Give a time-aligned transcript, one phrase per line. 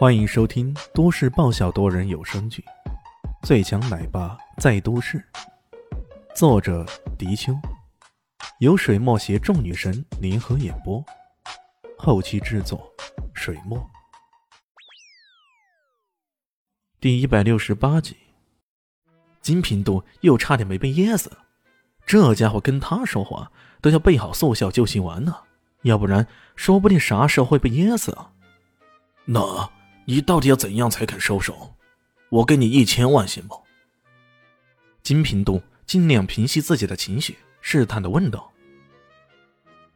[0.00, 2.64] 欢迎收听都市爆笑多人有声剧
[3.46, 5.18] 《最强奶爸在都市》，
[6.34, 6.86] 作者：
[7.18, 7.52] 迪秋，
[8.60, 11.04] 由水墨携众女神联合演播，
[11.98, 12.90] 后期制作：
[13.34, 13.78] 水墨。
[16.98, 18.16] 第一百六十八集，
[19.42, 21.30] 金平度又差点没被噎死，
[22.06, 25.36] 这家伙跟他说话都要备好速效救心丸呢，
[25.82, 26.26] 要不然
[26.56, 28.32] 说不定啥时候会被噎死啊！
[29.26, 29.70] 那。
[30.10, 31.72] 你到底要怎样才肯收手？
[32.30, 33.54] 我给你一千万行不？
[35.04, 38.50] 金平度尽量平息自己的情绪，试探的问道：“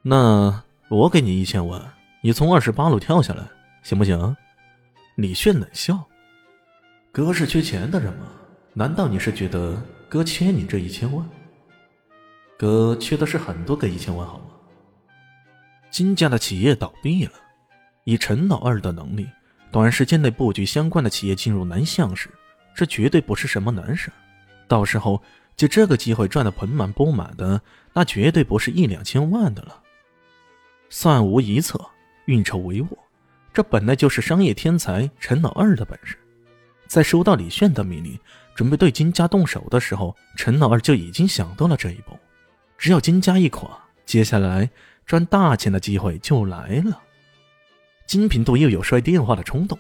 [0.03, 3.45] 那我给你一千万，你从二十八楼跳下来，
[3.83, 4.37] 行不行？”
[5.19, 6.01] 李炫冷笑
[7.11, 8.29] ：“哥是缺钱的人吗？
[8.73, 11.29] 难道你是觉得哥缺你这一千万？
[12.57, 14.45] 哥缺的是很多个一千万，好吗？”
[15.91, 17.33] 金家的企业倒闭了，
[18.05, 19.27] 以陈老二的能力。
[19.75, 22.31] 短时间内布局相关的企业进入南向市，
[22.77, 24.09] 这绝对不是什么难事。
[24.69, 25.21] 到时候
[25.57, 27.61] 就这个机会赚得盆满钵满的，
[27.93, 29.83] 那绝对不是一两千万的了。
[30.91, 31.85] 算无一策，
[32.27, 32.87] 运筹帷幄，
[33.53, 36.17] 这本来就是商业天才陈老二的本事。
[36.87, 38.17] 在收到李炫的命令，
[38.55, 42.17] 准备对金家动手的时候，陈老二就已经想到了这一步。
[42.79, 43.77] 只要金家一垮，
[44.07, 44.71] 接下来
[45.05, 47.01] 赚大钱的机会就来了。
[48.07, 49.79] 金平度又有摔电话的冲动，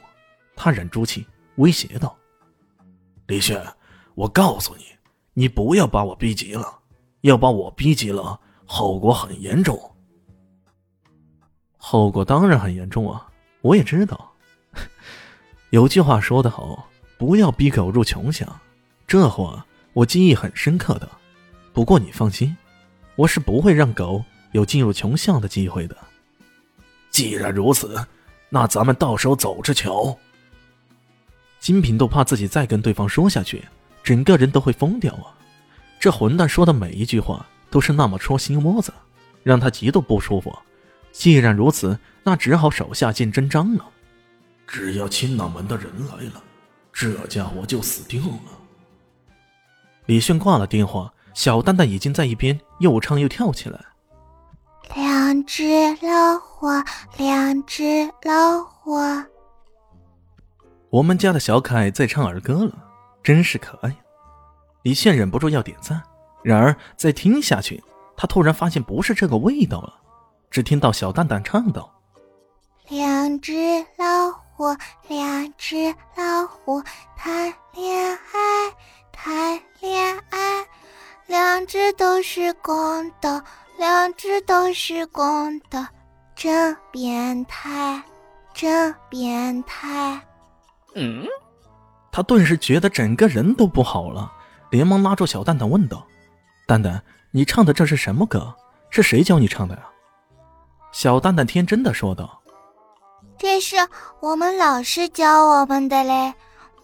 [0.56, 2.16] 他忍住气，威胁道
[3.28, 3.62] ：“李炫，
[4.14, 4.84] 我告诉你，
[5.34, 6.78] 你不要把我逼急了，
[7.20, 9.78] 要把我逼急了，后果很严重。
[11.76, 13.28] 后果当然很严重啊，
[13.60, 14.32] 我也知道。
[15.70, 18.48] 有句话说得好，不要逼狗入穷巷，
[19.06, 21.08] 这话我记忆很深刻的。
[21.72, 22.56] 不过你放心，
[23.16, 25.96] 我是不会让狗有进入穷巷的机会的。
[27.14, 27.96] 既然如此。”
[28.50, 30.16] 那咱们到时候走着瞧。
[31.58, 33.64] 金平都怕自己再跟对方说下去，
[34.02, 35.34] 整个人都会疯掉啊！
[35.98, 38.92] 这混蛋说的每一句话都是那么戳心窝子，
[39.42, 40.56] 让他极度不舒服。
[41.10, 43.84] 既然如此，那只好手下见真章了。
[44.68, 46.42] 只要青脑门的人来了，
[46.92, 48.38] 这家伙就死定了。
[50.06, 53.84] 李迅挂了电话，小蛋蛋已经在一边又唱又跳起来。
[55.24, 55.64] 两只
[56.02, 56.66] 老虎，
[57.16, 58.92] 两只老虎。
[60.90, 62.72] 我们家的小可爱在唱儿歌了，
[63.22, 63.96] 真是可爱。
[64.82, 66.02] 李现忍不住要点赞，
[66.42, 67.82] 然而再听下去，
[68.18, 69.94] 他突然发现不是这个味道了。
[70.50, 71.90] 只听到小蛋蛋唱道
[72.90, 73.54] ：“两只
[73.96, 74.76] 老虎，
[75.08, 75.86] 两只
[76.16, 76.82] 老虎
[77.16, 78.74] 谈恋爱，
[79.10, 80.66] 谈恋爱，
[81.26, 83.42] 两只都是公的。”
[83.76, 85.86] 两只都是公的，
[86.34, 88.02] 真变态，
[88.52, 90.20] 真变态。
[90.94, 91.26] 嗯，
[92.12, 94.32] 他顿时觉得整个人都不好了，
[94.70, 96.06] 连忙拉住小蛋蛋问道
[96.66, 97.02] ：“蛋蛋，
[97.32, 98.54] 你唱的这是什么歌？
[98.90, 99.82] 是谁教你唱的呀？”
[100.92, 102.40] 小蛋蛋天真的说道
[103.36, 103.76] ：“这是
[104.20, 106.32] 我们老师教我们的嘞，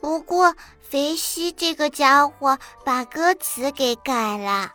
[0.00, 4.72] 不过肥西这个家伙把歌词给改了。”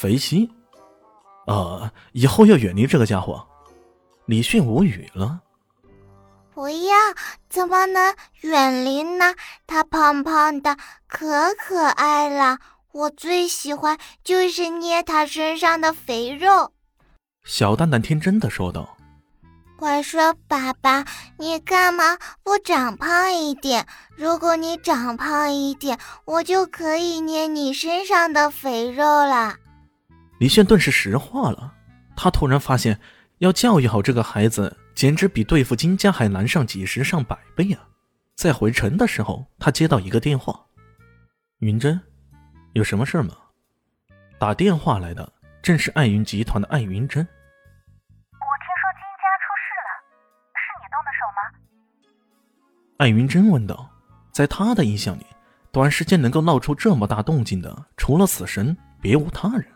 [0.00, 0.50] 肥西，
[1.46, 1.90] 呃！
[2.12, 3.46] 以后要远离这个家伙。
[4.24, 5.42] 李迅无语了。
[6.54, 6.94] 不要，
[7.50, 9.34] 怎么能远离呢？
[9.66, 10.74] 他胖胖的，
[11.06, 12.56] 可可爱了。
[12.92, 16.72] 我最喜欢就是捏他身上的肥肉。
[17.44, 18.96] 小蛋蛋天真的说道。
[19.80, 21.04] 我说：“爸爸，
[21.36, 23.86] 你干嘛不长胖一点？
[24.16, 29.56] 如果你长胖一点，我就可以捏你身上的肥肉了。”
[30.40, 31.70] 李炫顿时石化了，
[32.16, 32.98] 他突然发现，
[33.40, 37.86] 要教育好这个孩子，简直比对付金家还难上几十上百倍啊！
[38.36, 40.58] 在回城的时候，他接到一个电话
[41.60, 42.00] ：“云珍，
[42.72, 43.34] 有什么事吗？”
[44.40, 45.30] 打电话来的
[45.60, 47.20] 正是爱云集团的艾云珍。
[47.20, 47.28] 我
[48.64, 49.90] 听说金家出事了，
[50.56, 51.40] 是你动的手吗？
[52.96, 53.86] 艾云珍问道。
[54.32, 55.26] 在他的印象里，
[55.70, 59.66] 短时间能够闹出这么大动静的，除了死神，别无他人。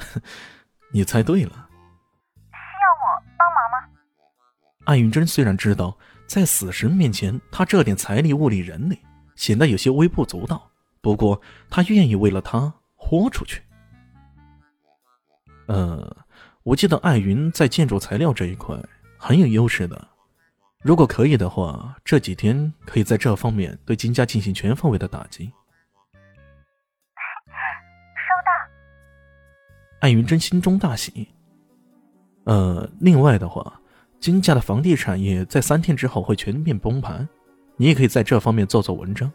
[0.92, 3.88] 你猜对了，需要我帮忙吗？
[4.84, 5.96] 艾云珍虽然知道
[6.26, 8.98] 在死神面前，他这点财力、物力、人力
[9.36, 13.62] 显得有些微不足道，不过他愿意为了他豁出去。
[15.66, 16.16] 呃，
[16.62, 18.74] 我记得艾云在建筑材料这一块
[19.18, 20.08] 很有优势的，
[20.82, 25.52] 如果可以的话，这几天可以在这方面对金家进行全方位的打击。
[30.00, 31.28] 艾云珍心中大喜。
[32.44, 33.80] 呃，另外的话，
[34.20, 37.28] 金家的房地产业在三天之后会全面崩盘，
[37.76, 39.30] 你也可以在这方面做做文章。”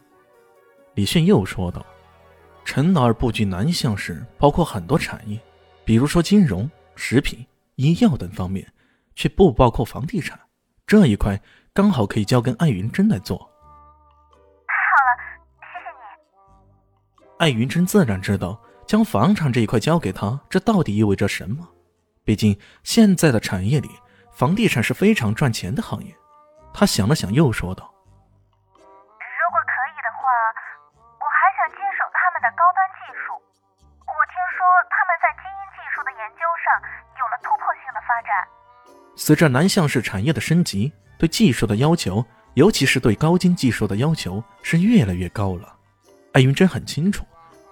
[0.96, 1.86] 李迅又说道
[2.64, 5.40] ：“陈老二布局南向市，包括很多产业，
[5.84, 7.46] 比如说金融、食品、
[7.76, 8.66] 医药等方面，
[9.16, 10.40] 却不包括房地产
[10.88, 11.40] 这一块，
[11.74, 13.38] 刚好可以交给艾云珍来做。”
[14.66, 15.12] 太好了，
[15.60, 17.34] 谢谢你。
[17.40, 21.68] 艾云珍自然知道，将房产这一块交给他，这到底意味着什么？
[22.24, 23.90] 毕竟现在的产业里，
[24.32, 26.16] 房地产是非常赚钱的行业。
[26.74, 27.84] 他想了想，又说道。
[27.84, 30.24] 如果可以的话，
[31.20, 33.34] 我还想接手他们的高端技术。
[34.04, 36.66] 我听说他们在基因技术的研究上
[37.20, 38.32] 有了突破性的发展
[39.16, 42.26] 随着南向市产业的升级，对技术的要求，
[42.56, 45.76] 尤其是对高精技术的要求，是越来越高了。
[46.34, 47.26] 艾云珍很清楚，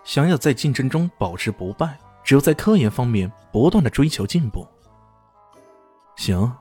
[0.03, 4.67] 想要在竞争中保持不败，只有在科研方面不断的追求进步。
[6.15, 6.51] 行，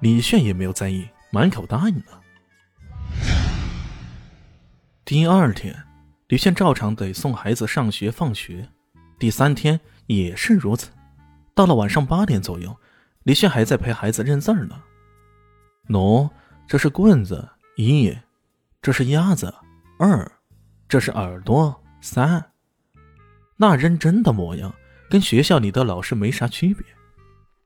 [0.00, 2.20] 李炫也没有在意，满口答应了。
[5.04, 5.76] 第二天，
[6.28, 8.68] 李炫照常得送孩子上学放学，
[9.18, 10.90] 第三天也是如此。
[11.54, 12.76] 到了晚上八点左右。
[13.24, 14.82] 李炫还在陪孩子认字呢。
[15.88, 16.28] 喏，
[16.66, 18.12] 这是棍子一，
[18.80, 19.54] 这是鸭子
[19.96, 20.28] 二，
[20.88, 22.52] 这是耳朵三。
[23.56, 24.74] 那认真的模样，
[25.08, 26.84] 跟学校里的老师没啥区别。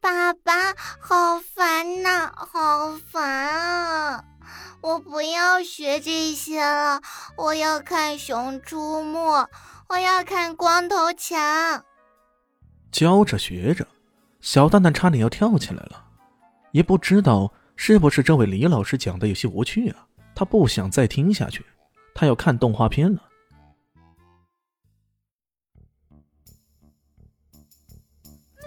[0.00, 0.52] 爸爸，
[1.00, 4.22] 好烦呐，好烦啊！
[4.82, 7.00] 我不要学这些了，
[7.36, 9.18] 我要看《熊出没》，
[9.88, 11.38] 我要看《光头强》。
[12.92, 13.88] 教着学着。
[14.42, 16.04] 小蛋蛋差点要跳起来了，
[16.70, 20.06] 也不知道是不是这位李老师讲的有些无趣啊，
[20.36, 21.64] 他不想再听下去，
[22.14, 23.22] 他要看动画片了。